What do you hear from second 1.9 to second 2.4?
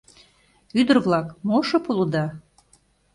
улыда?